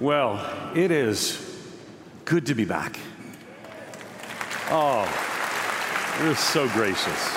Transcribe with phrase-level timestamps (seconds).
[0.00, 0.40] Well,
[0.74, 1.38] it is
[2.24, 2.98] good to be back.
[4.70, 5.04] Oh,
[6.22, 7.36] you're so gracious.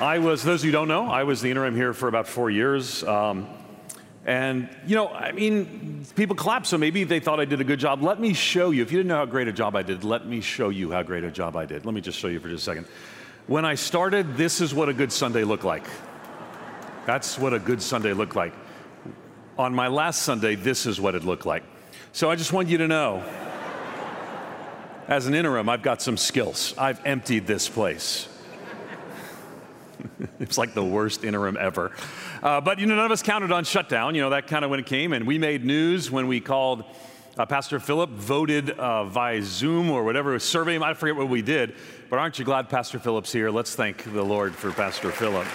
[0.00, 2.26] I was, those of you who don't know, I was the interim here for about
[2.26, 3.04] four years.
[3.04, 3.46] Um,
[4.26, 7.78] and, you know, I mean, people clap, so maybe they thought I did a good
[7.78, 8.02] job.
[8.02, 8.82] Let me show you.
[8.82, 11.04] If you didn't know how great a job I did, let me show you how
[11.04, 11.86] great a job I did.
[11.86, 12.86] Let me just show you for just a second.
[13.46, 15.84] When I started, this is what a good Sunday looked like.
[17.06, 18.52] That's what a good Sunday looked like.
[19.58, 21.64] On my last Sunday, this is what it looked like.
[22.12, 23.24] So I just want you to know
[25.08, 26.74] as an interim, I've got some skills.
[26.78, 28.28] I've emptied this place.
[30.38, 31.90] it's like the worst interim ever.
[32.40, 34.14] Uh, but you know, none of us counted on shutdown.
[34.14, 36.84] You know, that kind of when it came, and we made news when we called
[37.36, 40.78] uh, Pastor Philip, voted uh, via Zoom or whatever survey.
[40.78, 41.74] I forget what we did,
[42.10, 43.50] but aren't you glad Pastor Philip's here?
[43.50, 45.46] Let's thank the Lord for Pastor Philip.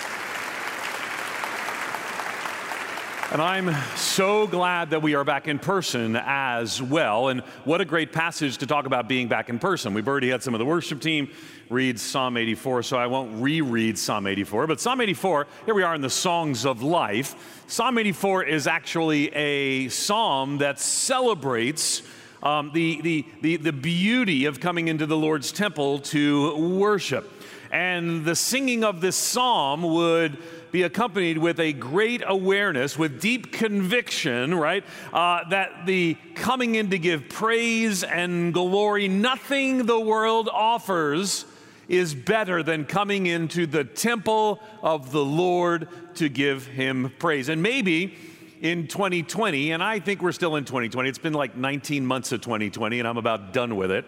[3.33, 7.29] And I'm so glad that we are back in person as well.
[7.29, 9.95] And what a great passage to talk about being back in person.
[9.95, 11.31] We've already had some of the worship team
[11.67, 14.67] read Psalm 84, so I won't reread Psalm 84.
[14.67, 17.63] But Psalm 84, here we are in the Songs of Life.
[17.65, 22.03] Psalm 84 is actually a psalm that celebrates.
[22.43, 27.31] Um, the, the, the, the beauty of coming into the Lord's temple to worship.
[27.71, 30.37] And the singing of this psalm would
[30.73, 34.83] be accompanied with a great awareness, with deep conviction, right?
[35.13, 41.45] Uh, that the coming in to give praise and glory, nothing the world offers
[41.87, 47.49] is better than coming into the temple of the Lord to give him praise.
[47.49, 48.17] And maybe
[48.59, 52.41] in 2020, and I think we're still in 2020, it's been like 19 months of
[52.41, 54.05] 2020, and I'm about done with it.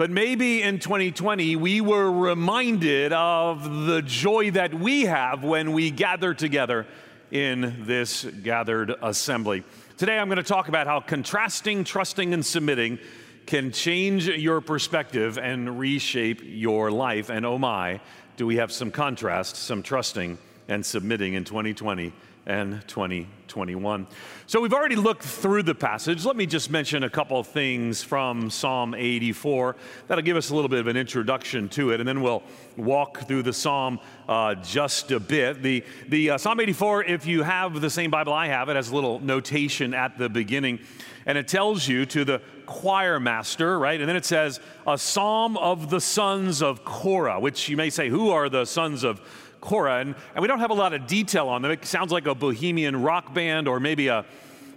[0.00, 5.90] But maybe in 2020, we were reminded of the joy that we have when we
[5.90, 6.86] gather together
[7.30, 9.62] in this gathered assembly.
[9.98, 12.98] Today, I'm going to talk about how contrasting, trusting, and submitting
[13.44, 17.28] can change your perspective and reshape your life.
[17.28, 18.00] And oh my,
[18.38, 22.10] do we have some contrast, some trusting and submitting in 2020
[22.46, 24.06] and 2021.
[24.46, 26.24] So we've already looked through the passage.
[26.24, 29.76] Let me just mention a couple of things from Psalm 84.
[30.08, 32.42] That'll give us a little bit of an introduction to it, and then we'll
[32.76, 35.62] walk through the psalm uh, just a bit.
[35.62, 38.90] The, the uh, Psalm 84, if you have the same Bible I have, it has
[38.90, 40.80] a little notation at the beginning,
[41.26, 44.00] and it tells you to the choir master, right?
[44.00, 48.08] And then it says, a psalm of the sons of Korah, which you may say,
[48.08, 49.20] who are the sons of
[49.60, 51.70] Korah, and, and we don't have a lot of detail on them.
[51.70, 54.24] It sounds like a bohemian rock band or maybe a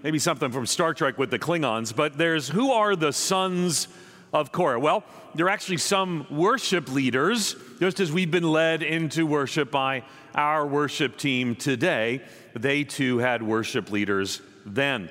[0.03, 1.95] maybe something from Star Trek with the Klingons.
[1.95, 3.87] But there's who are the sons
[4.33, 4.79] of Korah?
[4.79, 5.03] Well,
[5.35, 10.03] there are actually some worship leaders, just as we've been led into worship by
[10.35, 12.21] our worship team today.
[12.53, 15.09] They too had worship leaders then.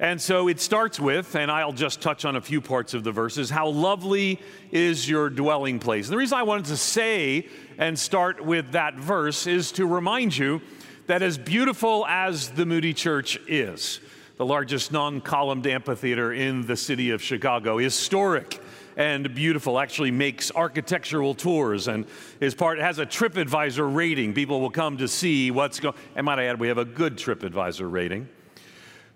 [0.00, 3.12] And so it starts with, and I'll just touch on a few parts of the
[3.12, 4.40] verses, how lovely
[4.72, 6.06] is your dwelling place.
[6.06, 10.36] And the reason I wanted to say and start with that verse is to remind
[10.36, 10.60] you
[11.06, 14.00] that as beautiful as the Moody Church is,
[14.36, 18.60] the largest non columned amphitheater in the city of Chicago, historic
[18.96, 22.06] and beautiful, actually makes architectural tours and
[22.40, 24.34] is part has a TripAdvisor rating.
[24.34, 25.94] People will come to see what's going.
[26.16, 28.28] And might I add, we have a good TripAdvisor rating.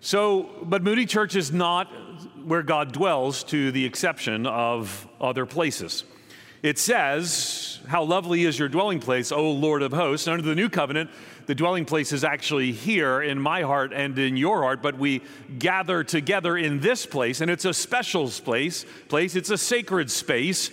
[0.01, 1.87] So, but Moody Church is not
[2.45, 6.05] where God dwells, to the exception of other places.
[6.63, 10.27] It says, How lovely is your dwelling place, O Lord of hosts.
[10.27, 11.09] And under the new covenant,
[11.47, 15.21] the dwelling place is actually here in my heart and in your heart, but we
[15.57, 19.35] gather together in this place, and it's a special place, place.
[19.35, 20.71] It's a sacred space.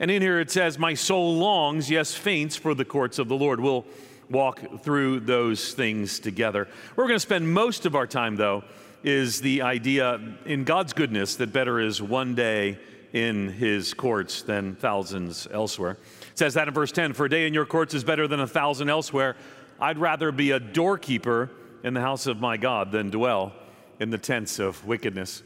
[0.00, 3.36] And in here it says, My soul longs, yes, faints for the courts of the
[3.36, 3.60] Lord.
[3.60, 3.86] We'll
[4.30, 6.64] walk through those things together.
[6.94, 8.64] Where We're going to spend most of our time, though,
[9.02, 12.78] is the idea in God's goodness that better is one day
[13.12, 15.92] in his courts than thousands elsewhere.
[16.32, 18.40] It says that in verse 10 For a day in your courts is better than
[18.40, 19.36] a thousand elsewhere.
[19.80, 21.50] I'd rather be a doorkeeper
[21.82, 23.52] in the house of my God than dwell
[24.00, 25.42] in the tents of wickedness.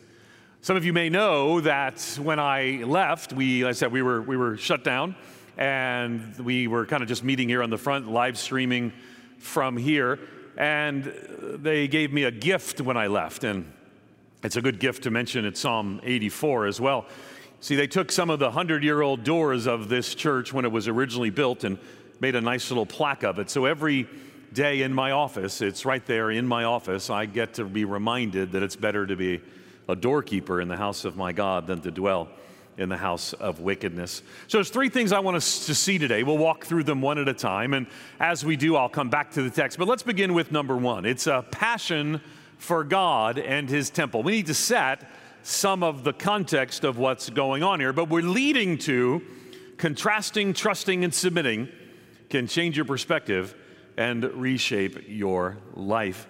[0.62, 4.36] Some of you may know that when I left, we, I said we were, we
[4.36, 5.14] were shut down
[5.56, 8.92] and we were kind of just meeting here on the front, live streaming
[9.38, 10.18] from here.
[10.56, 11.04] And
[11.56, 13.72] they gave me a gift when I left, and
[14.42, 17.06] it's a good gift to mention at Psalm 84 as well.
[17.60, 20.72] See, they took some of the hundred year old doors of this church when it
[20.72, 21.78] was originally built and
[22.20, 23.50] made a nice little plaque of it.
[23.50, 24.08] So every
[24.52, 28.52] day in my office, it's right there in my office, I get to be reminded
[28.52, 29.40] that it's better to be
[29.88, 32.28] a doorkeeper in the house of my God than to dwell
[32.80, 34.22] in the house of wickedness.
[34.48, 36.22] So there's three things I want us to see today.
[36.22, 37.74] We'll walk through them one at a time.
[37.74, 37.86] And
[38.18, 39.78] as we do, I'll come back to the text.
[39.78, 42.20] But let's begin with number one it's a passion
[42.56, 44.22] for God and his temple.
[44.22, 45.08] We need to set
[45.42, 49.22] some of the context of what's going on here, but we're leading to
[49.76, 51.68] contrasting, trusting, and submitting
[52.28, 53.54] can change your perspective
[53.96, 56.26] and reshape your life.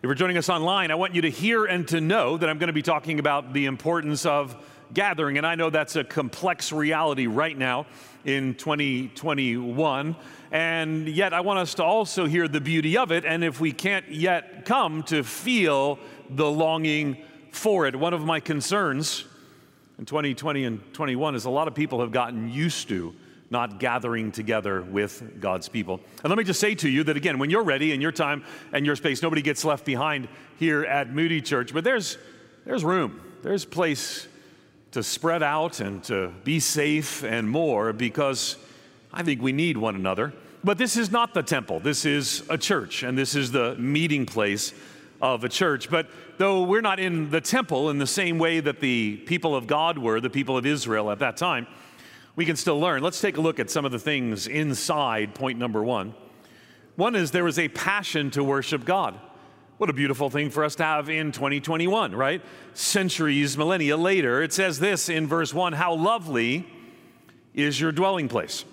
[0.00, 2.58] If you're joining us online, I want you to hear and to know that I'm
[2.58, 4.56] going to be talking about the importance of
[4.92, 5.38] gathering.
[5.38, 7.86] And I know that's a complex reality right now
[8.24, 10.16] in 2021.
[10.50, 13.24] And yet, I want us to also hear the beauty of it.
[13.24, 15.98] And if we can't yet come to feel
[16.30, 17.18] the longing
[17.52, 19.24] for it, one of my concerns
[19.98, 23.14] in 2020 and 21 is a lot of people have gotten used to
[23.50, 26.00] not gathering together with God's people.
[26.22, 28.44] And let me just say to you that again, when you're ready in your time
[28.72, 32.18] and your space, nobody gets left behind here at Moody Church, but there's,
[32.64, 34.27] there's room, there's place
[34.92, 38.56] to spread out and to be safe and more because
[39.12, 40.32] I think we need one another.
[40.64, 44.26] But this is not the temple, this is a church, and this is the meeting
[44.26, 44.72] place
[45.20, 45.88] of a church.
[45.90, 46.08] But
[46.38, 49.98] though we're not in the temple in the same way that the people of God
[49.98, 51.66] were, the people of Israel at that time,
[52.36, 53.02] we can still learn.
[53.02, 56.14] Let's take a look at some of the things inside point number one.
[56.96, 59.18] One is there was a passion to worship God.
[59.78, 62.42] What a beautiful thing for us to have in 2021, right?
[62.74, 66.66] Centuries, millennia later, it says this in verse 1 How lovely
[67.54, 68.64] is your dwelling place.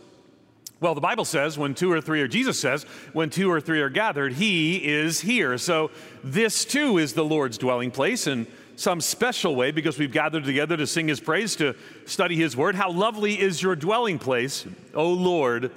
[0.79, 3.81] Well, the Bible says when two or three, or Jesus says, when two or three
[3.81, 5.59] are gathered, he is here.
[5.59, 5.91] So
[6.23, 10.75] this too is the Lord's dwelling place in some special way because we've gathered together
[10.75, 11.75] to sing his praise, to
[12.05, 12.73] study his word.
[12.73, 14.65] How lovely is your dwelling place,
[14.95, 15.71] O Lord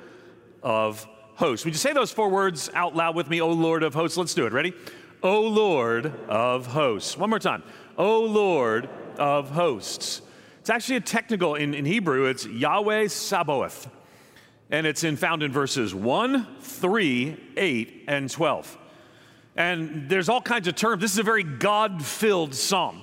[0.63, 1.65] of hosts.
[1.65, 4.17] Would you say those four words out loud with me, O Lord of hosts?
[4.17, 4.53] Let's do it.
[4.53, 4.75] Ready?
[5.23, 7.17] O Lord of hosts.
[7.17, 7.63] One more time.
[7.97, 8.89] O Lord
[9.19, 10.23] of hosts.
[10.61, 13.89] It's actually a technical, in, in Hebrew, it's Yahweh Sabaoth.
[14.71, 18.79] And it's in, found in verses 1, 3, 8, and 12.
[19.57, 21.01] And there's all kinds of terms.
[21.01, 23.03] This is a very God filled psalm,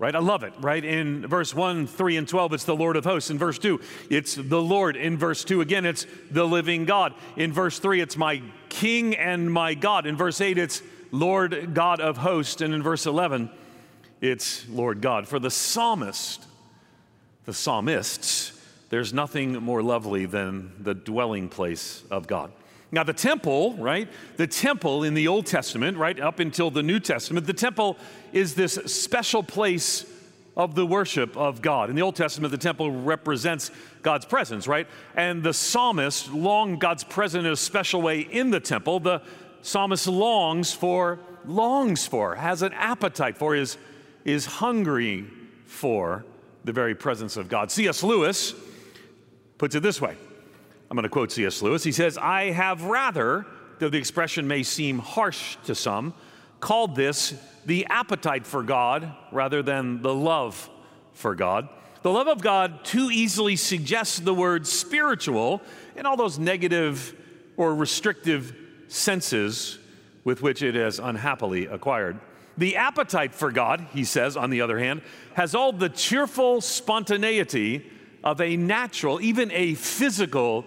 [0.00, 0.14] right?
[0.14, 0.84] I love it, right?
[0.84, 3.30] In verse 1, 3, and 12, it's the Lord of hosts.
[3.30, 3.80] In verse 2,
[4.10, 4.96] it's the Lord.
[4.96, 7.14] In verse 2, again, it's the living God.
[7.36, 10.06] In verse 3, it's my King and my God.
[10.06, 12.60] In verse 8, it's Lord God of hosts.
[12.60, 13.50] And in verse 11,
[14.20, 15.28] it's Lord God.
[15.28, 16.44] For the psalmist,
[17.44, 18.52] the psalmists,
[18.90, 22.52] there's nothing more lovely than the dwelling place of God.
[22.92, 24.08] Now, the temple, right?
[24.36, 27.96] The temple in the Old Testament, right, up until the New Testament, the temple
[28.32, 30.06] is this special place
[30.56, 31.90] of the worship of God.
[31.90, 33.70] In the Old Testament, the temple represents
[34.02, 34.86] God's presence, right?
[35.14, 39.00] And the psalmist longed God's presence in a special way in the temple.
[39.00, 39.20] The
[39.66, 43.76] psalmist longs for, longs for, has an appetite for, is,
[44.24, 45.26] is hungry
[45.64, 46.24] for
[46.64, 47.72] the very presence of God.
[47.72, 48.04] C.S.
[48.04, 48.54] Lewis
[49.58, 50.16] puts it this way
[50.88, 51.62] I'm going to quote C.S.
[51.62, 51.82] Lewis.
[51.82, 53.44] He says, I have rather,
[53.80, 56.14] though the expression may seem harsh to some,
[56.60, 57.34] called this
[57.66, 60.70] the appetite for God rather than the love
[61.12, 61.68] for God.
[62.02, 65.60] The love of God too easily suggests the word spiritual
[65.96, 67.20] and all those negative
[67.56, 68.54] or restrictive
[68.88, 69.78] senses
[70.24, 72.18] with which it has unhappily acquired.
[72.58, 75.02] The appetite for God, he says, on the other hand,
[75.34, 77.90] has all the cheerful spontaneity
[78.24, 80.64] of a natural, even a physical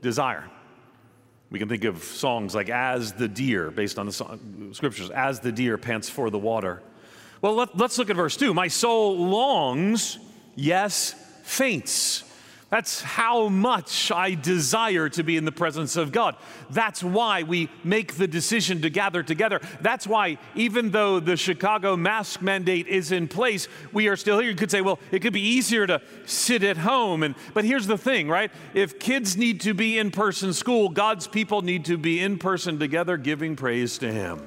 [0.00, 0.44] desire.
[1.50, 5.40] We can think of songs like As the Deer, based on the song, scriptures, As
[5.40, 6.82] the Deer Pants for the Water.
[7.40, 8.52] Well, let, us look at verse 2.
[8.52, 10.18] My soul longs,
[10.56, 12.24] yes, faints
[12.70, 16.36] that's how much I desire to be in the presence of God.
[16.68, 19.60] That's why we make the decision to gather together.
[19.80, 24.50] That's why, even though the Chicago mask mandate is in place, we are still here.
[24.50, 27.22] You could say, well, it could be easier to sit at home.
[27.22, 28.50] And, but here's the thing, right?
[28.74, 32.78] If kids need to be in person school, God's people need to be in person
[32.78, 34.42] together giving praise to Him.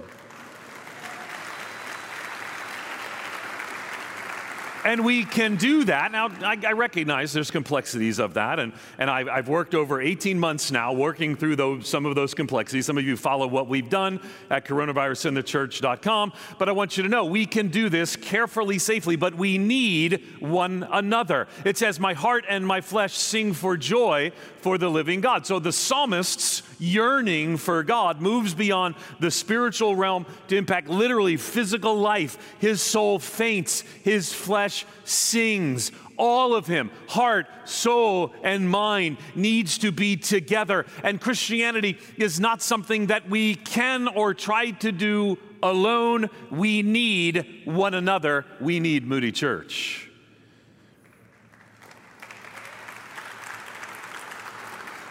[4.84, 6.12] And we can do that.
[6.12, 10.40] Now, I, I, recognize there's complexities of that, and, and I've, I've worked over 18
[10.40, 12.88] months now working through those, some of those complexities.
[12.88, 14.20] Some of you follow what we've done
[14.50, 19.36] at coronavirusinthechurch.com, but I want you to know we can do this carefully, safely, but
[19.36, 21.48] we need one another.
[21.64, 25.46] It says, My heart and my flesh sing for joy for the living God.
[25.46, 31.96] So the psalmist's yearning for God moves beyond the spiritual realm to impact literally physical
[31.96, 32.56] life.
[32.60, 35.92] His soul faints, his flesh flesh sings.
[36.18, 40.86] All of him, heart, soul, and mind, needs to be together.
[41.04, 46.30] And Christianity is not something that we can or try to do alone.
[46.52, 48.46] We need one another.
[48.60, 50.08] We need Moody Church.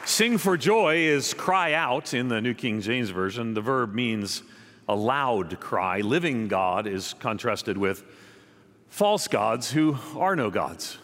[0.04, 3.54] Sing for joy is cry out in the New King James Version.
[3.54, 4.42] The verb means
[4.88, 6.00] a loud cry.
[6.00, 8.04] Living God is contrasted with
[8.90, 10.98] false gods who are no gods.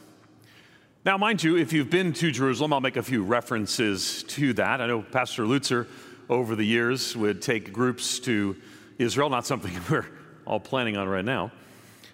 [1.04, 4.80] Now, mind you, if you've been to Jerusalem, I'll make a few references to that.
[4.80, 5.86] I know Pastor Lutzer
[6.28, 8.56] over the years would take groups to
[8.98, 10.04] Israel, not something we're
[10.44, 11.52] all planning on right now,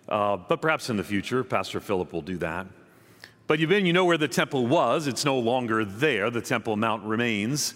[0.08, 2.66] uh, but perhaps in the future, Pastor Philip will do that.
[3.46, 5.06] But you've been, you know where the temple was.
[5.06, 6.30] It's no longer there.
[6.30, 7.74] The Temple Mount remains.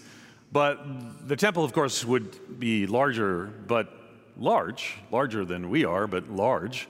[0.51, 3.91] But the temple, of course, would be larger, but
[4.37, 6.87] large, larger than we are, but large.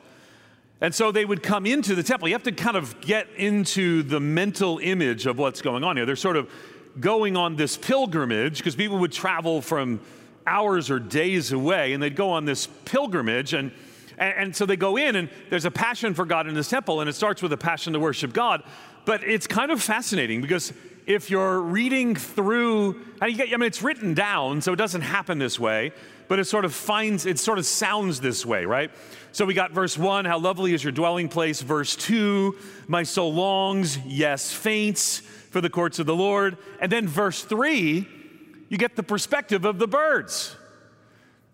[0.79, 2.27] And so they would come into the temple.
[2.27, 6.05] You have to kind of get into the mental image of what's going on here.
[6.05, 6.49] They're sort of
[6.99, 9.99] going on this pilgrimage because people would travel from
[10.45, 13.53] hours or days away and they'd go on this pilgrimage.
[13.53, 13.71] And,
[14.17, 17.01] and, and, so they go in and there's a passion for God in this temple
[17.01, 18.63] and it starts with a passion to worship God.
[19.05, 20.73] But it's kind of fascinating because
[21.07, 25.93] if you're reading through, I mean, it's written down, so it doesn't happen this way,
[26.27, 28.91] but it sort of finds, it sort of sounds this way, right?
[29.37, 31.61] So we got verse one, how lovely is your dwelling place.
[31.61, 36.57] Verse two, my soul longs, yes, faints for the courts of the Lord.
[36.81, 38.07] And then verse three,
[38.67, 40.55] you get the perspective of the birds.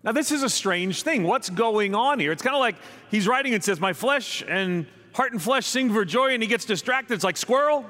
[0.02, 1.24] Now, this is a strange thing.
[1.24, 2.32] What's going on here?
[2.32, 2.76] It's kind of like
[3.10, 6.48] he's writing and says, My flesh and heart and flesh sing for joy, and he
[6.48, 7.12] gets distracted.
[7.12, 7.84] It's like squirrel.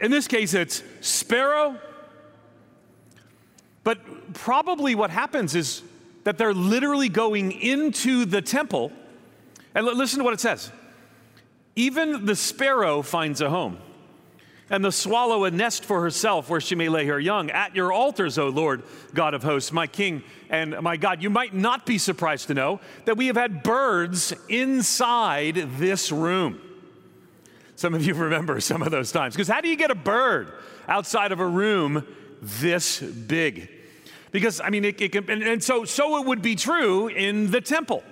[0.00, 1.78] In this case, it's sparrow.
[3.84, 5.84] But probably what happens is
[6.24, 8.92] that they're literally going into the temple.
[9.74, 10.70] And listen to what it says
[11.76, 13.78] Even the sparrow finds a home,
[14.68, 17.50] and the swallow a nest for herself where she may lay her young.
[17.50, 18.82] At your altars, O Lord,
[19.14, 21.22] God of hosts, my King and my God.
[21.22, 26.60] You might not be surprised to know that we have had birds inside this room.
[27.76, 29.34] Some of you remember some of those times.
[29.34, 30.52] Because how do you get a bird
[30.86, 32.06] outside of a room
[32.42, 33.70] this big?
[34.32, 37.50] Because, I mean, it, it can, and, and so, so it would be true in
[37.50, 38.04] the temple.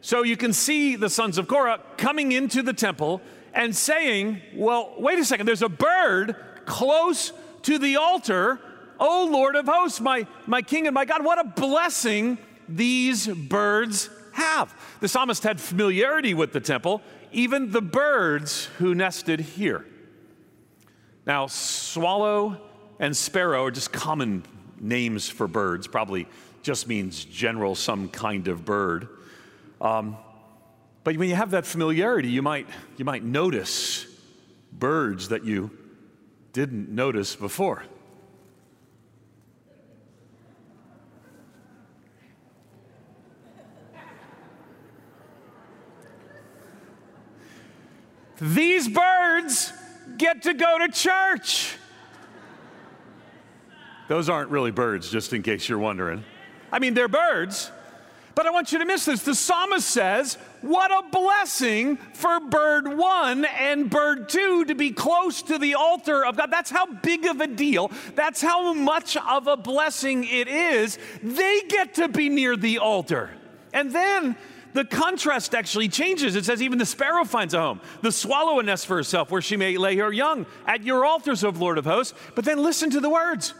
[0.00, 3.20] So you can see the sons of Korah coming into the temple
[3.54, 6.36] and saying, Well, wait a second, there's a bird
[6.66, 8.60] close to the altar.
[8.98, 12.38] Oh, Lord of hosts, my, my king and my God, what a blessing
[12.68, 14.74] these birds have.
[15.00, 17.02] The psalmist had familiarity with the temple
[17.32, 19.86] even the birds who nested here.
[21.26, 22.60] Now, swallow
[22.98, 24.44] and sparrow are just common
[24.82, 26.26] names for birds, probably
[26.62, 29.08] just means general, some kind of bird.
[29.80, 30.16] Um,
[31.04, 34.06] but when you have that familiarity, you might, you might notice
[34.72, 35.70] birds that you
[36.52, 37.84] didn't notice before.
[48.40, 49.72] These birds
[50.18, 51.76] get to go to church.
[54.08, 56.24] Those aren't really birds, just in case you're wondering.
[56.70, 57.70] I mean, they're birds,
[58.34, 59.22] but I want you to miss this.
[59.22, 65.42] The psalmist says, What a blessing for bird one and bird two to be close
[65.42, 66.50] to the altar of God.
[66.50, 70.98] That's how big of a deal, that's how much of a blessing it is.
[71.22, 73.30] They get to be near the altar.
[73.74, 74.36] And then
[74.74, 76.34] the contrast actually changes.
[76.34, 79.42] It says, even the sparrow finds a home, the swallow a nest for herself where
[79.42, 82.14] she may lay her young at your altars, O Lord of hosts.
[82.34, 83.52] But then listen to the words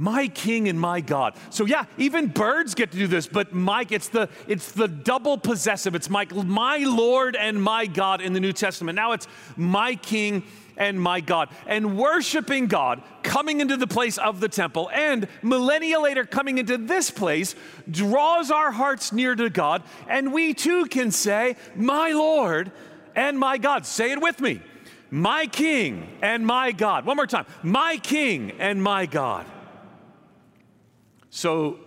[0.00, 3.92] my king and my god so yeah even birds get to do this but mike
[3.92, 8.40] it's the it's the double possessive it's my, my lord and my god in the
[8.40, 10.42] new testament now it's my king
[10.76, 11.50] and my God.
[11.66, 16.78] And worshiping God, coming into the place of the temple, and millennia later coming into
[16.78, 17.54] this place,
[17.90, 19.82] draws our hearts near to God.
[20.08, 22.72] And we too can say, My Lord
[23.14, 23.84] and my God.
[23.84, 24.62] Say it with me.
[25.10, 27.04] My King and my God.
[27.04, 27.44] One more time.
[27.62, 29.44] My King and my God.
[31.30, 31.78] So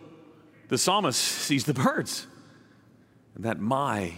[0.69, 2.27] the psalmist sees the birds.
[3.35, 4.13] And that my,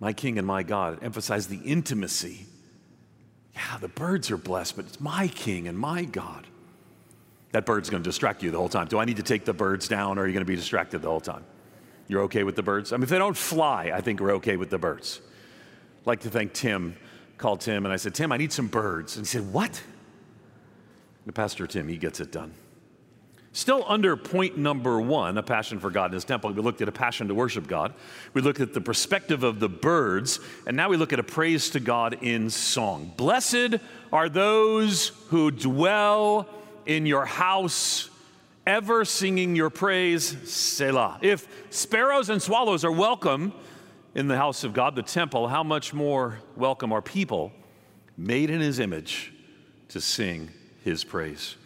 [0.00, 2.46] my King and my God emphasize the intimacy
[3.54, 6.46] yeah, the birds are blessed, but it's my king and my God.
[7.52, 8.86] That bird's going to distract you the whole time.
[8.86, 11.02] Do I need to take the birds down or are you going to be distracted
[11.02, 11.44] the whole time?
[12.08, 12.92] You're okay with the birds?
[12.92, 15.20] I mean, if they don't fly, I think we're okay with the birds.
[16.00, 16.96] I'd like to thank Tim.
[17.36, 19.16] Called Tim and I said, Tim, I need some birds.
[19.16, 19.82] And he said, What?
[21.26, 22.52] The pastor Tim, he gets it done.
[23.54, 26.88] Still under point number one, a passion for God in his temple, we looked at
[26.88, 27.92] a passion to worship God.
[28.32, 31.68] We looked at the perspective of the birds, and now we look at a praise
[31.70, 33.12] to God in song.
[33.18, 33.74] Blessed
[34.10, 36.48] are those who dwell
[36.86, 38.08] in your house,
[38.66, 41.18] ever singing your praise, Selah.
[41.20, 43.52] If sparrows and swallows are welcome
[44.14, 47.52] in the house of God, the temple, how much more welcome are people
[48.16, 49.30] made in his image
[49.88, 50.48] to sing
[50.84, 51.56] his praise?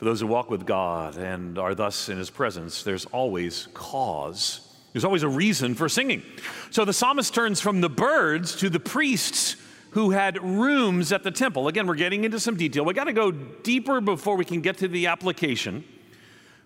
[0.00, 4.66] For those who walk with God and are thus in his presence, there's always cause.
[4.94, 6.22] There's always a reason for singing.
[6.70, 9.56] So the psalmist turns from the birds to the priests
[9.90, 11.68] who had rooms at the temple.
[11.68, 12.86] Again, we're getting into some detail.
[12.86, 15.84] We got to go deeper before we can get to the application.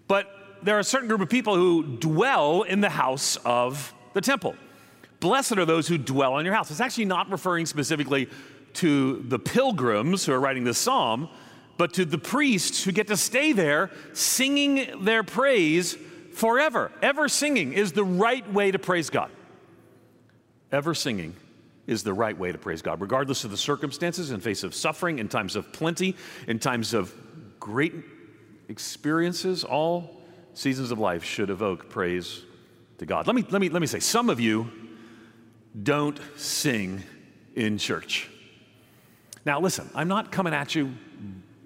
[0.06, 0.28] But
[0.62, 4.54] there are a certain group of people who dwell in the house of the temple.
[5.18, 6.70] Blessed are those who dwell in your house.
[6.70, 8.28] It's actually not referring specifically
[8.74, 11.28] to the pilgrims who are writing this psalm,
[11.76, 15.96] but to the priests who get to stay there singing their praise
[16.32, 16.92] forever.
[17.02, 19.30] Ever singing is the right way to praise God.
[20.72, 21.36] Ever singing
[21.86, 25.18] is the right way to praise God, regardless of the circumstances, in face of suffering,
[25.18, 26.16] in times of plenty,
[26.48, 27.12] in times of
[27.60, 27.94] great
[28.68, 29.64] experiences.
[29.64, 30.22] All
[30.54, 32.42] seasons of life should evoke praise
[32.98, 33.26] to God.
[33.26, 34.70] Let me, let me, let me say, some of you
[35.80, 37.02] don't sing
[37.54, 38.30] in church.
[39.44, 40.94] Now, listen, I'm not coming at you,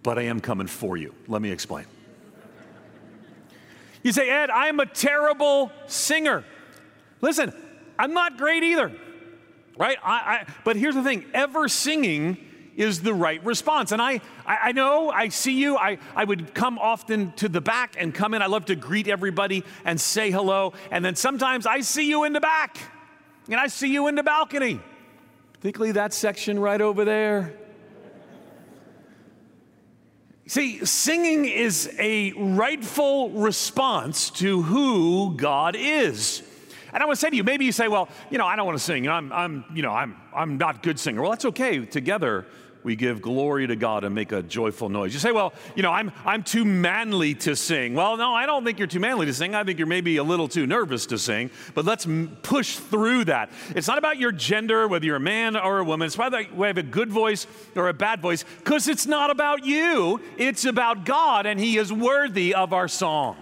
[0.03, 1.15] but I am coming for you.
[1.27, 1.87] Let me explain.
[4.03, 6.45] You say, Ed, I'm a terrible singer.
[7.21, 7.53] Listen,
[7.99, 8.93] I'm not great either,
[9.77, 9.99] right?
[10.03, 12.39] I, I, but here's the thing ever singing
[12.77, 13.91] is the right response.
[13.91, 15.77] And I, I, know, I see you.
[15.77, 18.41] I, I would come often to the back and come in.
[18.41, 20.75] I love to greet everybody and say hello.
[20.93, 22.79] And then sometimes I see you in the back
[23.49, 24.81] and I see you in the balcony,
[25.55, 27.53] particularly that section right over there.
[30.49, 36.43] See, singing is a rightful response to who God is.
[36.91, 38.65] And I want to say to you, maybe you say, well, you know, I don't
[38.65, 39.07] want to sing.
[39.11, 41.21] I'm, I'm, you know, I'm, I'm not good singer.
[41.21, 41.85] Well, that's okay.
[41.85, 42.47] Together,
[42.83, 45.13] we give glory to God and make a joyful noise.
[45.13, 47.95] You say, well, you know, I'm, I'm too manly to sing.
[47.95, 49.55] Well, no, I don't think you're too manly to sing.
[49.55, 52.07] I think you're maybe a little too nervous to sing, but let's
[52.43, 53.51] push through that.
[53.75, 56.07] It's not about your gender, whether you're a man or a woman.
[56.07, 59.65] It's whether you have a good voice or a bad voice, because it's not about
[59.65, 63.37] you, it's about God, and He is worthy of our song.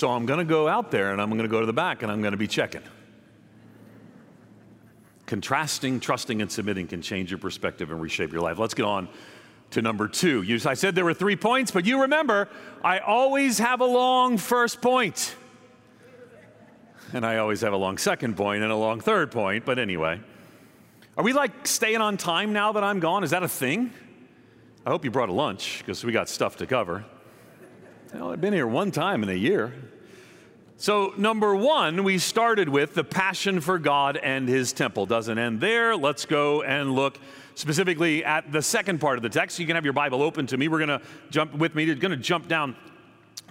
[0.00, 2.02] So I'm going to go out there and I'm going to go to the back
[2.02, 2.80] and I'm going to be checking.
[5.26, 8.58] Contrasting, trusting, and submitting can change your perspective and reshape your life.
[8.58, 9.10] Let's get on
[9.72, 10.40] to number two.
[10.40, 12.48] You, I said there were three points, but you remember,
[12.82, 15.36] I always have a long first point.
[17.12, 20.18] And I always have a long second point and a long third point, but anyway.
[21.18, 23.22] Are we like staying on time now that I'm gone?
[23.22, 23.92] Is that a thing?
[24.86, 27.04] I hope you brought a lunch because we got stuff to cover.
[28.12, 29.72] Well, I've been here one time in a year.
[30.78, 35.06] So, number one, we started with the passion for God and his temple.
[35.06, 35.94] Doesn't end there.
[35.94, 37.20] Let's go and look
[37.54, 39.60] specifically at the second part of the text.
[39.60, 40.66] You can have your Bible open to me.
[40.66, 41.86] We're going to jump with me.
[41.86, 42.74] We're going to jump down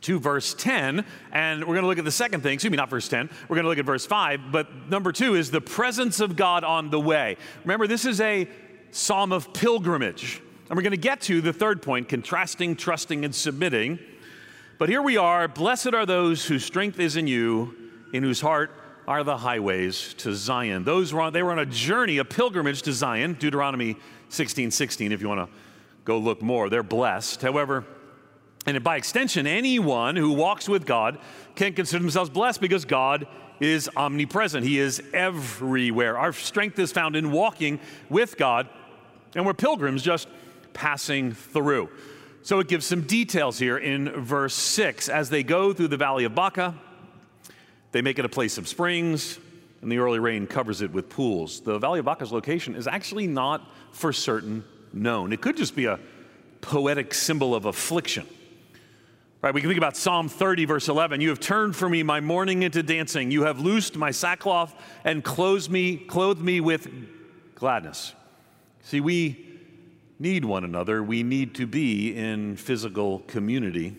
[0.01, 2.55] to verse 10, and we're going to look at the second thing.
[2.55, 3.29] Excuse me, not verse 10.
[3.47, 4.51] We're going to look at verse 5.
[4.51, 7.37] But number two is the presence of God on the way.
[7.63, 8.45] Remember, this is a
[8.91, 10.41] psalm of pilgrimage.
[10.69, 13.99] And we're going to get to the third point contrasting, trusting, and submitting.
[14.79, 15.49] But here we are.
[15.49, 17.75] Blessed are those whose strength is in you,
[18.13, 18.71] in whose heart
[19.09, 20.85] are the highways to Zion.
[20.85, 23.33] Those were on, they were on a journey, a pilgrimage to Zion.
[23.33, 23.97] Deuteronomy
[24.29, 25.53] 16 16, if you want to
[26.05, 26.69] go look more.
[26.69, 27.41] They're blessed.
[27.41, 27.83] However,
[28.65, 31.19] and by extension, anyone who walks with God
[31.55, 33.27] can consider themselves blessed because God
[33.59, 34.65] is omnipresent.
[34.65, 36.17] He is everywhere.
[36.17, 38.69] Our strength is found in walking with God,
[39.35, 40.29] and we're pilgrims just
[40.71, 41.89] passing through.
[42.41, 45.09] So it gives some details here in verse 6.
[45.09, 46.73] As they go through the valley of Baca,
[47.91, 49.39] they make it a place of springs,
[49.81, 51.61] and the early rain covers it with pools.
[51.61, 55.33] The valley of Baca's location is actually not for certain known.
[55.33, 55.99] It could just be a
[56.61, 58.25] poetic symbol of affliction.
[59.41, 61.21] Right, we can think about Psalm 30, verse 11.
[61.21, 63.31] You have turned for me my mourning into dancing.
[63.31, 64.75] You have loosed my sackcloth
[65.05, 66.89] and clothed me, clothed me with
[67.55, 68.13] gladness.
[68.83, 69.48] See, we
[70.19, 71.01] need one another.
[71.01, 73.95] We need to be in physical community.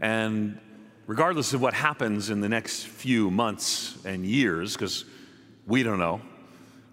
[0.00, 0.58] And
[1.06, 5.04] regardless of what happens in the next few months and years, because
[5.66, 6.20] we don't know.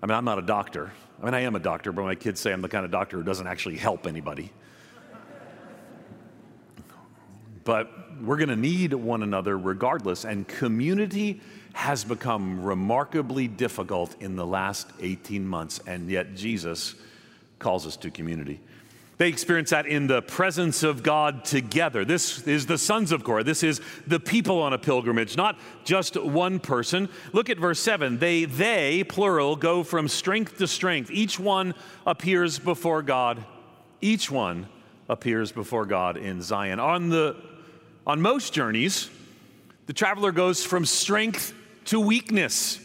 [0.02, 0.92] I mean, I'm not a doctor.
[1.22, 3.18] I mean, I am a doctor, but my kids say I'm the kind of doctor
[3.18, 4.52] who doesn't actually help anybody.
[7.64, 7.90] but
[8.22, 11.42] we're going to need one another regardless, and community
[11.74, 16.96] has become remarkably difficult in the last 18 months, and yet Jesus
[17.64, 18.60] calls us to community.
[19.18, 22.04] They experience that in the presence of God together.
[22.04, 23.44] This is the sons of Korah.
[23.44, 27.08] This is the people on a pilgrimage, not just one person.
[27.32, 28.18] Look at verse 7.
[28.18, 31.10] They, they, plural, go from strength to strength.
[31.10, 31.74] Each one
[32.06, 33.44] appears before God.
[34.02, 34.68] Each one
[35.08, 36.80] appears before God in Zion.
[36.80, 37.38] On, the,
[38.06, 39.10] on most journeys,
[39.86, 41.54] the traveler goes from strength
[41.86, 42.80] to weakness.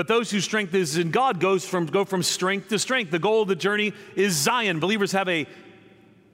[0.00, 3.10] But those whose strength is in God goes from, go from strength to strength.
[3.10, 4.80] The goal of the journey is Zion.
[4.80, 5.46] Believers have a,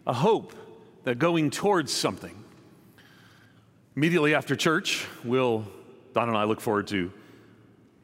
[0.07, 0.55] a hope
[1.03, 2.45] that going towards something.
[3.97, 5.65] Immediately after church, we'll,
[6.15, 7.13] Don and I look forward to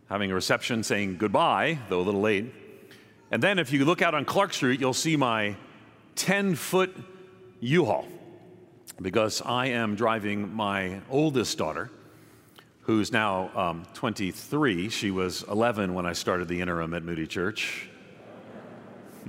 [0.09, 2.53] having a reception saying goodbye, though a little late.
[3.31, 5.55] And then if you look out on Clark Street, you'll see my
[6.17, 6.93] 10 foot
[7.61, 8.09] U Haul
[9.01, 11.89] because I am driving my oldest daughter,
[12.83, 14.89] who's now um, 23.
[14.89, 17.89] She was 11 when I started the interim at Moody Church.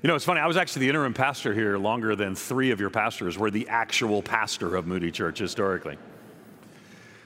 [0.00, 2.78] You know, it's funny, I was actually the interim pastor here longer than three of
[2.78, 5.98] your pastors were the actual pastor of Moody Church historically.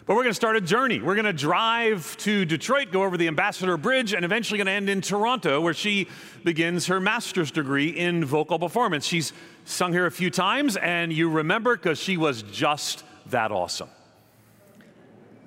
[0.07, 0.99] But we're going to start a journey.
[0.99, 4.73] We're going to drive to Detroit, go over the Ambassador Bridge, and eventually going to
[4.73, 6.09] end in Toronto, where she
[6.45, 9.05] begins her master's degree in vocal performance.
[9.05, 9.35] She's
[9.67, 13.91] sung here a few times, and you remember because she was just that awesome.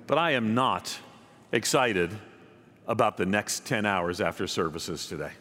[0.06, 0.96] But I am not
[1.52, 2.10] excited
[2.86, 5.32] about the next 10 hours after services today.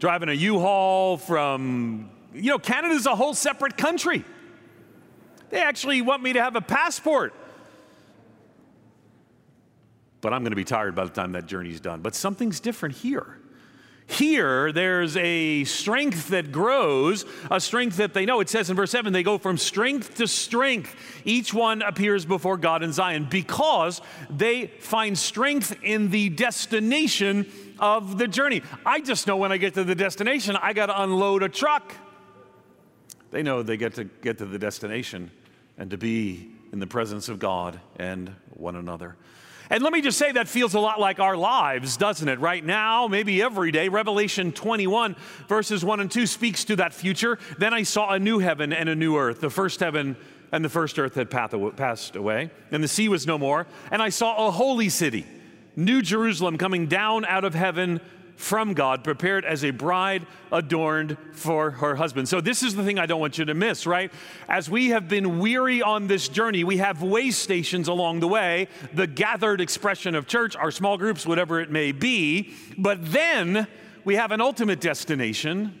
[0.00, 4.24] Driving a U Haul from, you know, Canada's a whole separate country.
[5.50, 7.32] They actually want me to have a passport
[10.24, 12.00] but I'm going to be tired by the time that journey's done.
[12.00, 13.36] But something's different here.
[14.06, 18.40] Here, there's a strength that grows, a strength that they know.
[18.40, 20.94] It says in verse 7 they go from strength to strength.
[21.24, 28.18] Each one appears before God in Zion because they find strength in the destination of
[28.18, 28.62] the journey.
[28.84, 31.94] I just know when I get to the destination, I got to unload a truck.
[33.30, 35.30] They know they get to get to the destination
[35.78, 39.16] and to be in the presence of God and one another.
[39.74, 42.38] And let me just say that feels a lot like our lives, doesn't it?
[42.38, 43.88] Right now, maybe every day.
[43.88, 45.16] Revelation 21,
[45.48, 47.40] verses 1 and 2 speaks to that future.
[47.58, 49.40] Then I saw a new heaven and a new earth.
[49.40, 50.16] The first heaven
[50.52, 53.66] and the first earth had passed away, and the sea was no more.
[53.90, 55.26] And I saw a holy city,
[55.74, 58.00] New Jerusalem, coming down out of heaven
[58.36, 62.28] from God, prepared as a bride adorned for her husband.
[62.28, 64.12] So, this is the thing I don't want you to miss, right?
[64.48, 68.68] As we have been weary on this journey, we have way stations along the way,
[68.92, 72.54] the gathered expression of church, our small groups, whatever it may be.
[72.76, 73.66] But then
[74.04, 75.80] we have an ultimate destination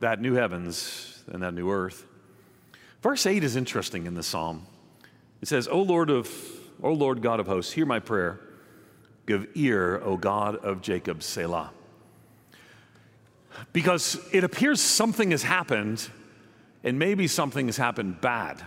[0.00, 2.06] that new heavens and that new earth.
[3.02, 4.66] Verse 8 is interesting in the psalm.
[5.40, 6.30] It says, O Lord of,
[6.82, 8.40] O Lord God of hosts, hear my prayer.
[9.26, 11.72] Give ear, O God of Jacob, Selah.
[13.72, 16.08] Because it appears something has happened,
[16.84, 18.62] and maybe something has happened bad.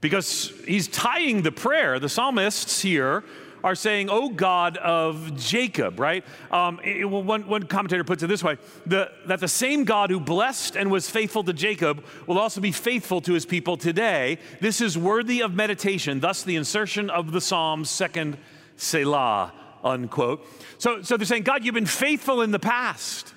[0.00, 3.24] Because he's tying the prayer, the psalmists here
[3.64, 6.24] are saying, Oh God of Jacob, right?
[6.52, 10.20] Um, it, one, one, commentator puts it this way the, that the same God who
[10.20, 14.38] blessed and was faithful to Jacob will also be faithful to his people today.
[14.60, 18.38] This is worthy of meditation, thus, the insertion of the Psalm's second
[18.78, 19.52] Selah,
[19.84, 20.46] unquote.
[20.78, 23.34] So, so they're saying, God, you've been faithful in the past.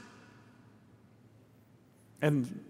[2.21, 2.63] And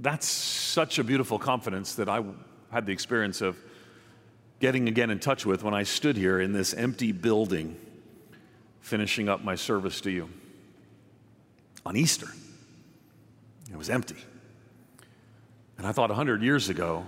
[0.00, 2.22] that's such a beautiful confidence that I
[2.70, 3.56] had the experience of
[4.60, 7.76] getting again in touch with when I stood here in this empty building,
[8.80, 10.28] finishing up my service to you
[11.84, 12.28] on Easter.
[13.70, 14.16] It was empty.
[15.76, 17.04] And I thought 100 years ago,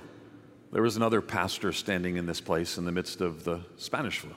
[0.72, 4.34] there was another pastor standing in this place in the midst of the Spanish flu.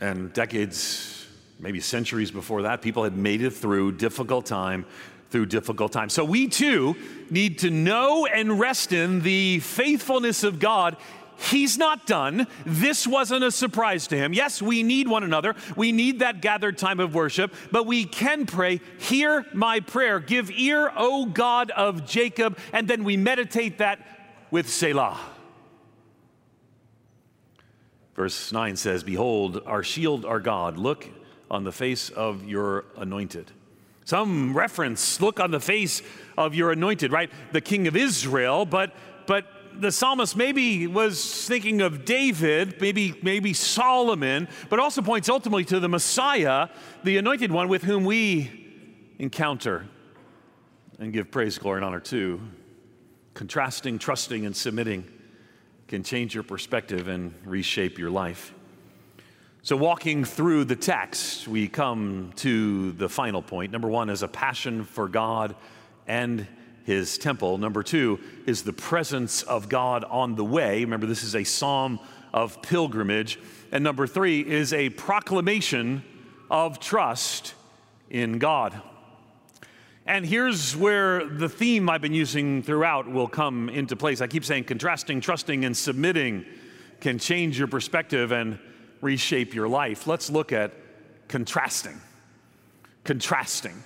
[0.00, 1.26] And decades,
[1.58, 4.84] maybe centuries before that, people had made it through difficult time
[5.30, 6.12] through difficult times.
[6.12, 6.96] So we too
[7.30, 10.96] need to know and rest in the faithfulness of God.
[11.38, 12.46] He's not done.
[12.64, 14.32] This wasn't a surprise to him.
[14.32, 15.54] Yes, we need one another.
[15.76, 20.18] We need that gathered time of worship, but we can pray, Hear my prayer.
[20.18, 22.58] Give ear, O God of Jacob.
[22.72, 24.00] And then we meditate that
[24.50, 25.18] with Selah.
[28.16, 31.06] Verse 9 says, Behold, our shield, our God, look
[31.50, 33.52] on the face of your anointed.
[34.06, 36.00] Some reference, look on the face
[36.38, 37.30] of your anointed, right?
[37.52, 38.94] The king of Israel, but,
[39.26, 39.46] but
[39.78, 45.78] the psalmist maybe was thinking of David, maybe, maybe Solomon, but also points ultimately to
[45.78, 46.68] the Messiah,
[47.04, 48.50] the anointed one with whom we
[49.18, 49.86] encounter
[50.98, 52.40] and give praise, glory, and honor to.
[53.34, 55.04] Contrasting, trusting, and submitting
[55.88, 58.52] can change your perspective and reshape your life.
[59.62, 63.72] So, walking through the text, we come to the final point.
[63.72, 65.56] Number one is a passion for God
[66.06, 66.46] and
[66.84, 67.58] his temple.
[67.58, 70.84] Number two is the presence of God on the way.
[70.84, 71.98] Remember, this is a psalm
[72.32, 73.40] of pilgrimage.
[73.72, 76.04] And number three is a proclamation
[76.48, 77.54] of trust
[78.08, 78.80] in God.
[80.06, 84.20] And here's where the theme I've been using throughout will come into place.
[84.20, 86.44] I keep saying contrasting, trusting, and submitting
[87.00, 88.60] can change your perspective and
[89.00, 90.06] reshape your life.
[90.06, 90.72] Let's look at
[91.26, 92.00] contrasting.
[93.02, 93.82] Contrasting.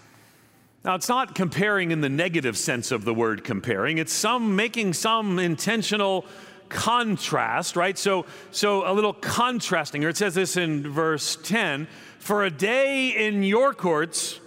[0.84, 3.96] Now, it's not comparing in the negative sense of the word comparing.
[3.96, 6.26] It's some making some intentional
[6.68, 7.96] contrast, right?
[7.96, 10.10] So, so a little contrasting here.
[10.10, 14.38] It says this in verse 10 For a day in your courts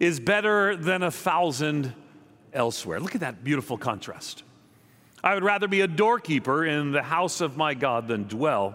[0.00, 1.94] is better than a thousand
[2.52, 2.98] elsewhere.
[2.98, 4.42] Look at that beautiful contrast.
[5.22, 8.74] I would rather be a doorkeeper in the house of my God than dwell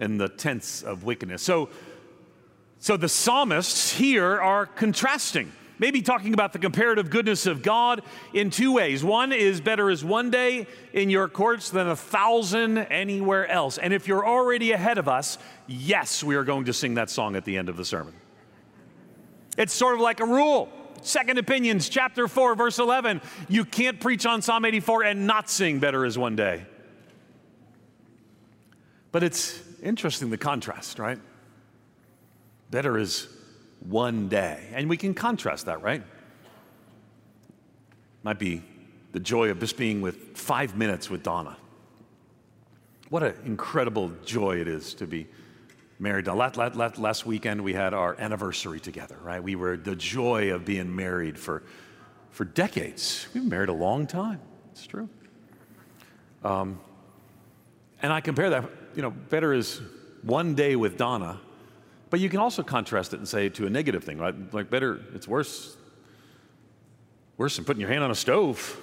[0.00, 1.42] in the tents of wickedness.
[1.42, 1.70] So,
[2.78, 8.02] so the psalmists here are contrasting maybe talking about the comparative goodness of God
[8.34, 9.02] in two ways.
[9.02, 13.78] One is better is one day in your courts than a thousand anywhere else.
[13.78, 17.34] And if you're already ahead of us, yes, we are going to sing that song
[17.34, 18.14] at the end of the sermon.
[19.56, 20.68] It's sort of like a rule.
[21.02, 23.20] Second Opinions, chapter 4, verse 11.
[23.48, 26.66] You can't preach on Psalm 84 and not sing Better is One Day.
[29.12, 31.18] But it's interesting the contrast, right?
[32.70, 33.28] Better is
[33.80, 34.68] one day.
[34.72, 36.02] And we can contrast that, right?
[38.22, 38.62] Might be
[39.12, 41.56] the joy of just being with five minutes with Donna.
[43.08, 45.26] What an incredible joy it is to be
[46.00, 46.26] married.
[46.26, 49.42] Last, last, last weekend we had our anniversary together, right?
[49.42, 51.62] We were the joy of being married for,
[52.30, 53.26] for decades.
[53.34, 54.40] We've been married a long time.
[54.72, 55.08] It's true.
[56.42, 56.80] Um,
[58.02, 59.80] and I compare that, you know, better is
[60.22, 61.38] one day with Donna
[62.10, 64.34] but you can also contrast it and say to a negative thing, right?
[64.52, 65.76] Like better, it's worse,
[67.38, 68.78] worse than putting your hand on a stove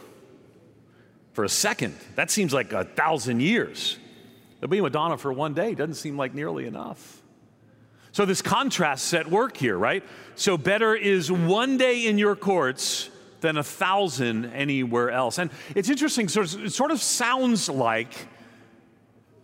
[1.33, 1.95] for a second.
[2.15, 3.99] That seems like a thousand years.
[4.67, 7.21] Being with Donna for one day doesn't seem like nearly enough.
[8.11, 10.03] So this contrast's at work here, right?
[10.35, 13.09] So better is one day in your courts
[13.41, 15.37] than a thousand anywhere else.
[15.37, 18.27] And it's interesting, sort of, it sort of sounds like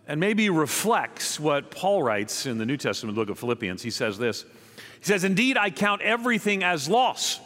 [0.08, 3.82] and maybe reflects what Paul writes in the New Testament book of Philippians.
[3.82, 4.43] He says this
[4.99, 7.39] He says, Indeed, I count everything as loss.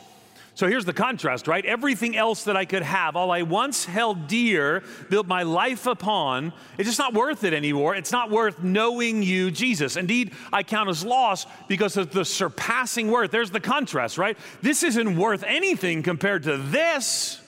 [0.57, 1.63] So here's the contrast, right?
[1.63, 6.51] Everything else that I could have, all I once held dear, built my life upon,
[6.79, 7.93] it's just not worth it anymore.
[7.93, 9.97] It's not worth knowing you, Jesus.
[9.97, 13.29] Indeed, I count as loss because of the surpassing worth.
[13.29, 14.35] There's the contrast, right?
[14.63, 17.39] This isn't worth anything compared to this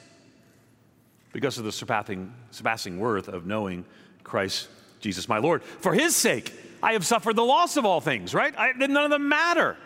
[1.33, 3.85] because of the surpassing, surpassing worth of knowing
[4.23, 4.67] Christ
[4.99, 5.63] Jesus my Lord.
[5.63, 8.53] For his sake, I have suffered the loss of all things, right?
[8.55, 9.77] I, none of them matter.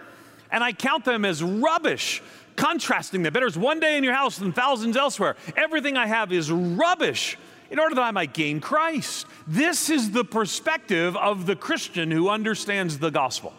[0.51, 2.21] And I count them as rubbish,
[2.56, 3.34] contrasting them.
[3.34, 5.36] Better is one day in your house than thousands elsewhere.
[5.56, 7.38] Everything I have is rubbish
[7.70, 9.26] in order that I might gain Christ.
[9.48, 13.54] This is the perspective of the Christian who understands the gospel.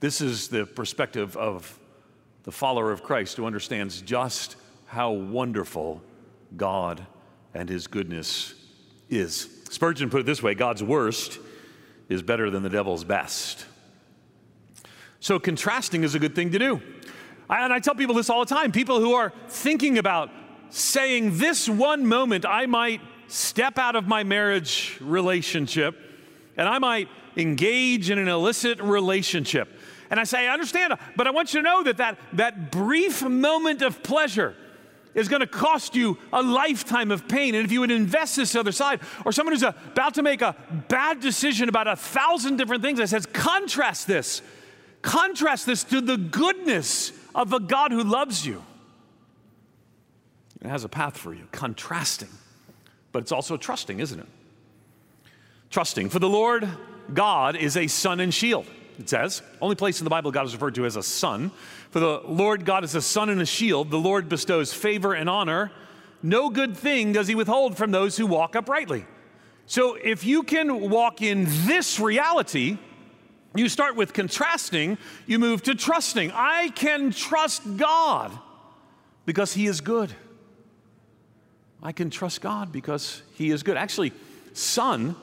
[0.00, 1.78] This is the perspective of
[2.44, 6.02] the follower of Christ who understands just how wonderful
[6.56, 7.06] God
[7.54, 8.54] and his goodness
[9.08, 9.48] is.
[9.70, 11.38] Spurgeon put it this way God's worst
[12.08, 13.66] is better than the devil's best.
[15.20, 16.82] So, contrasting is a good thing to do.
[17.50, 20.30] And I tell people this all the time people who are thinking about
[20.70, 25.96] saying, This one moment I might step out of my marriage relationship
[26.56, 29.68] and I might engage in an illicit relationship.
[30.10, 33.22] And I say, I understand, but I want you to know that that, that brief
[33.22, 34.54] moment of pleasure
[35.14, 37.54] is going to cost you a lifetime of pain.
[37.54, 40.54] And if you would invest this other side, or someone who's about to make a
[40.88, 44.42] bad decision about a thousand different things, I says, contrast this.
[45.00, 48.62] Contrast this to the goodness of a God who loves you.
[50.60, 52.28] It has a path for you, contrasting.
[53.10, 54.26] But it's also trusting, isn't it?
[55.70, 56.08] Trusting.
[56.08, 56.68] For the Lord
[57.12, 58.66] God is a sun and shield
[58.98, 59.42] it says.
[59.60, 61.50] Only place in the Bible God is referred to as a son.
[61.90, 63.90] For the Lord God is a sun and a shield.
[63.90, 65.72] The Lord bestows favor and honor.
[66.22, 69.04] No good thing does he withhold from those who walk uprightly.
[69.66, 72.78] So if you can walk in this reality,
[73.54, 76.32] you start with contrasting, you move to trusting.
[76.32, 78.32] I can trust God
[79.26, 80.14] because he is good.
[81.82, 83.76] I can trust God because he is good.
[83.76, 84.12] Actually,
[84.54, 85.16] sun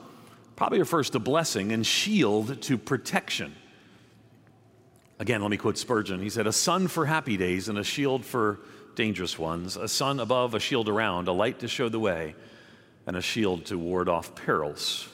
[0.54, 3.54] probably refers to blessing and shield to protection.
[5.18, 6.20] Again, let me quote Spurgeon.
[6.20, 8.60] He said, A sun for happy days and a shield for
[8.94, 12.34] dangerous ones, a sun above, a shield around, a light to show the way,
[13.06, 15.08] and a shield to ward off perils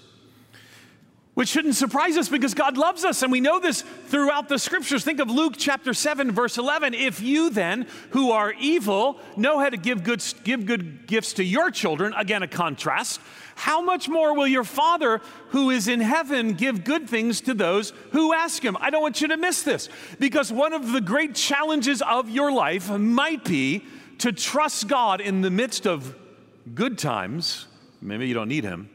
[1.37, 5.05] which shouldn't surprise us because God loves us, and we know this throughout the scriptures.
[5.05, 6.94] Think of Luke chapter 7, verse 11.
[6.94, 11.44] If you then, who are evil, know how to give good, give good gifts to
[11.44, 13.20] your children, again, a contrast,
[13.55, 15.20] how much more will your Father
[15.51, 18.75] who is in heaven give good things to those who ask him?
[18.81, 22.51] I don't want you to miss this because one of the great challenges of your
[22.51, 23.85] life might be
[24.20, 26.16] to trust God in the midst of
[26.75, 27.66] good times,
[28.01, 28.88] maybe you don't need him,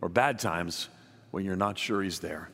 [0.00, 0.88] or bad times
[1.30, 2.48] when you're not sure He's there.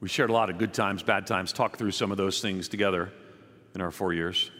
[0.00, 2.68] We shared a lot of good times, bad times, talked through some of those things
[2.68, 3.12] together
[3.74, 4.50] in our four years.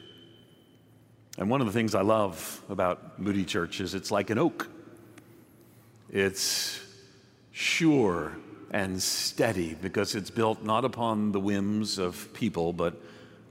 [1.39, 4.69] And one of the things I love about Moody Church is it's like an oak.
[6.11, 6.81] It's
[7.53, 8.37] sure
[8.73, 13.01] and steady because it's built not upon the whims of people, but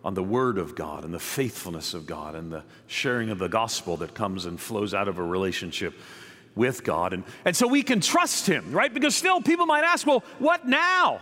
[0.04, 3.48] on the Word of God and the faithfulness of God and the sharing of the
[3.48, 5.94] gospel that comes and flows out of a relationship
[6.58, 7.14] with God.
[7.14, 8.94] And, and so we can trust Him, right?
[8.94, 11.22] Because still people might ask, well, what now?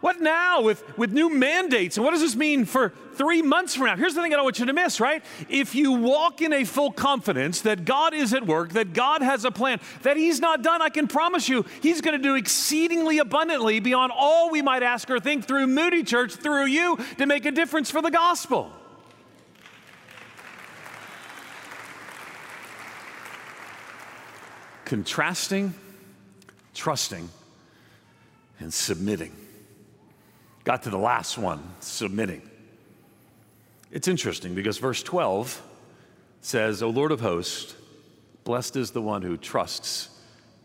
[0.00, 1.96] What now with, with new mandates?
[1.96, 3.96] And what does this mean for three months from now?
[3.96, 5.24] Here's the thing I don't want you to miss, right?
[5.48, 9.44] If you walk in a full confidence that God is at work, that God has
[9.44, 13.18] a plan, that He's not done, I can promise you, He's going to do exceedingly
[13.18, 17.46] abundantly beyond all we might ask or think through Moody Church, through you, to make
[17.46, 18.70] a difference for the gospel.
[24.86, 25.74] Contrasting,
[26.72, 27.28] trusting,
[28.60, 29.32] and submitting.
[30.62, 32.40] Got to the last one, submitting.
[33.90, 35.60] It's interesting because verse 12
[36.40, 37.74] says, O Lord of hosts,
[38.44, 40.08] blessed is the one who trusts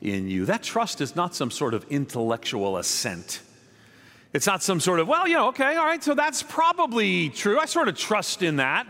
[0.01, 0.45] in you.
[0.45, 3.41] That trust is not some sort of intellectual assent.
[4.33, 7.59] It's not some sort of, well, you know, okay, all right, so that's probably true.
[7.59, 8.85] I sort of trust in that.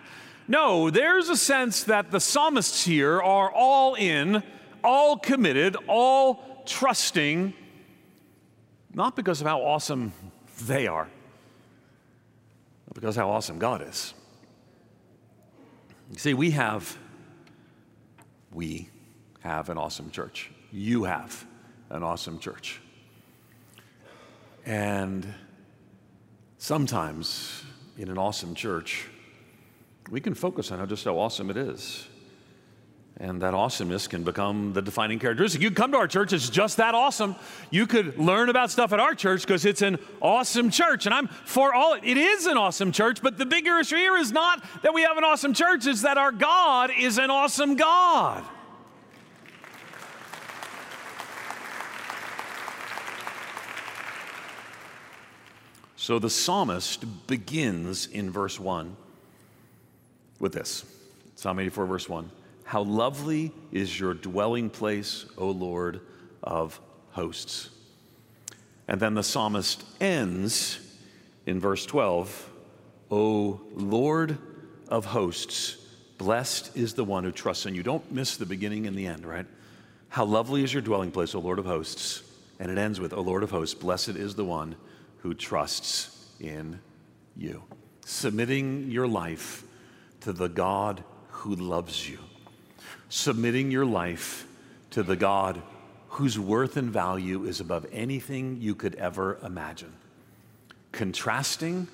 [0.49, 4.43] No, there's a sense that the psalmists here are all in,
[4.83, 7.53] all committed, all trusting,
[8.93, 10.13] not because of how awesome
[10.65, 11.09] they are,
[12.93, 14.13] because how awesome God is.
[16.11, 16.97] You see, we have,
[18.51, 18.89] we
[19.39, 20.51] have an awesome church.
[20.71, 21.45] You have
[21.89, 22.81] an awesome church.
[24.65, 25.25] And
[26.57, 27.63] sometimes
[27.97, 29.07] in an awesome church,
[30.09, 32.07] we can focus on just how awesome it is.
[33.21, 35.61] And that awesomeness can become the defining characteristic.
[35.61, 37.35] You can come to our church, it's just that awesome.
[37.69, 41.05] You could learn about stuff at our church because it's an awesome church.
[41.05, 44.31] And I'm for all, it is an awesome church, but the bigger issue here is
[44.31, 48.43] not that we have an awesome church, it's that our God is an awesome God.
[55.95, 58.97] So the psalmist begins in verse 1
[60.39, 60.85] with this
[61.35, 62.31] Psalm 84, verse 1.
[62.71, 65.99] How lovely is your dwelling place, O Lord
[66.41, 66.79] of
[67.09, 67.69] hosts.
[68.87, 70.79] And then the psalmist ends
[71.45, 72.49] in verse 12
[73.11, 74.37] O Lord
[74.87, 75.85] of hosts,
[76.17, 77.83] blessed is the one who trusts in you.
[77.83, 79.47] Don't miss the beginning and the end, right?
[80.07, 82.23] How lovely is your dwelling place, O Lord of hosts.
[82.57, 84.77] And it ends with, O Lord of hosts, blessed is the one
[85.17, 86.79] who trusts in
[87.35, 87.63] you.
[88.05, 89.65] Submitting your life
[90.21, 92.19] to the God who loves you
[93.11, 94.47] submitting your life
[94.89, 95.61] to the God
[96.07, 99.91] whose worth and value is above anything you could ever imagine.
[100.93, 101.87] Contrasting,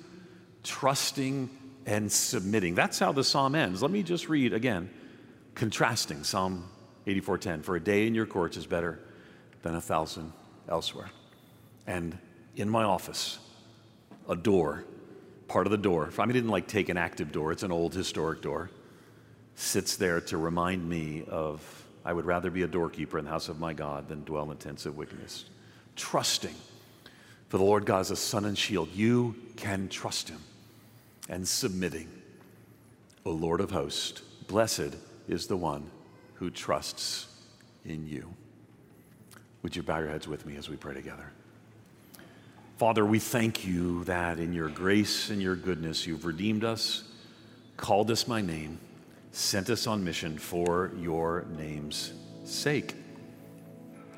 [0.62, 1.50] trusting,
[1.86, 2.76] and submitting.
[2.76, 3.82] That's how the psalm ends.
[3.82, 4.90] Let me just read again.
[5.56, 6.68] Contrasting, Psalm
[7.06, 7.62] 84:10.
[7.62, 9.00] For a day in your courts is better
[9.62, 10.32] than a thousand
[10.68, 11.10] elsewhere.
[11.86, 12.16] And
[12.54, 13.38] in my office,
[14.28, 14.84] a door,
[15.48, 16.10] part of the door.
[16.16, 18.70] I mean, I didn't like take an active door, it's an old historic door
[19.58, 23.48] sits there to remind me of I would rather be a doorkeeper in the house
[23.48, 25.46] of my God than dwell in tents of wickedness.
[25.96, 26.54] Trusting.
[27.48, 28.88] For the Lord God is a sun and shield.
[28.94, 30.40] You can trust him.
[31.28, 32.08] And submitting.
[33.26, 34.96] O Lord of hosts, blessed
[35.28, 35.90] is the one
[36.34, 37.26] who trusts
[37.84, 38.32] in you.
[39.62, 41.32] Would you bow your heads with me as we pray together?
[42.78, 47.02] Father, we thank you that in your grace and your goodness you've redeemed us,
[47.76, 48.78] called us by name
[49.38, 52.12] sent us on mission for your name's
[52.44, 52.96] sake.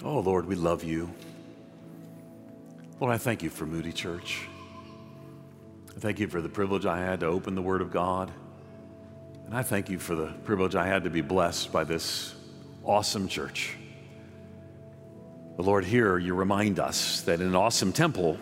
[0.03, 1.13] Oh, Lord, we love you.
[2.99, 4.49] Lord, I thank you for Moody Church.
[5.95, 8.33] I thank you for the privilege I had to open the Word of God.
[9.45, 12.35] And I thank you for the privilege I had to be blessed by this
[12.83, 13.77] awesome church.
[15.55, 18.39] But Lord, here you remind us that in an awesome temple,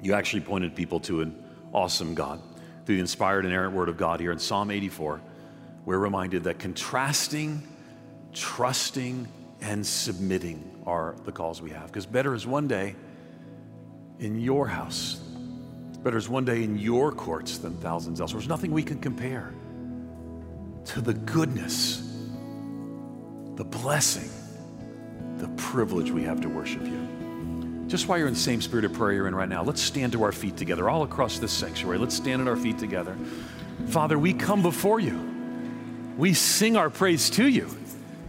[0.00, 2.40] you actually pointed people to an awesome God
[2.86, 5.20] through the inspired and errant Word of God here in Psalm 84
[5.84, 7.62] we're reminded that contrasting,
[8.32, 9.28] trusting,
[9.60, 11.86] and submitting are the calls we have.
[11.86, 12.94] Because better is one day
[14.18, 15.14] in your house,
[16.02, 18.40] better is one day in your courts than thousands elsewhere.
[18.40, 19.52] There's nothing we can compare
[20.86, 21.96] to the goodness,
[23.56, 24.30] the blessing,
[25.38, 27.08] the privilege we have to worship you.
[27.86, 30.12] Just while you're in the same spirit of prayer you're in right now, let's stand
[30.12, 31.98] to our feet together, all across this sanctuary.
[31.98, 33.16] Let's stand at our feet together.
[33.88, 35.33] Father, we come before you
[36.16, 37.68] we sing our praise to you.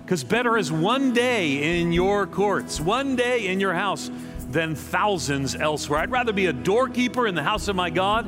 [0.04, 4.12] Because better is one day in your courts, one day in your house,
[4.52, 6.00] than thousands elsewhere.
[6.00, 8.28] I'd rather be a doorkeeper in the house of my God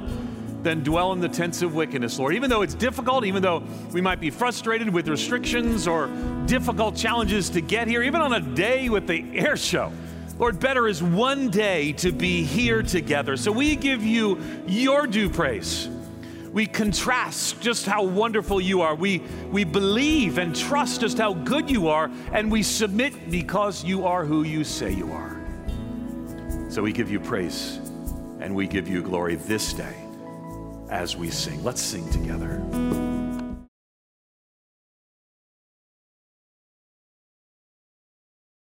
[0.63, 2.33] than dwell in the tents of wickedness, Lord.
[2.33, 6.07] Even though it's difficult, even though we might be frustrated with restrictions or
[6.47, 9.91] difficult challenges to get here, even on a day with the air show,
[10.39, 13.37] Lord, better is one day to be here together.
[13.37, 15.89] So we give you your due praise.
[16.51, 18.95] We contrast just how wonderful you are.
[18.95, 19.21] We,
[19.51, 24.25] we believe and trust just how good you are, and we submit because you are
[24.25, 25.39] who you say you are.
[26.69, 27.79] So we give you praise
[28.39, 29.95] and we give you glory this day
[30.89, 31.63] as we sing.
[31.63, 33.26] Let's sing together.